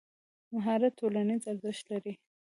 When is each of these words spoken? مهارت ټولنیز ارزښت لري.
مهارت 0.53 0.93
ټولنیز 0.99 1.43
ارزښت 1.51 1.83
لري. 1.91 2.13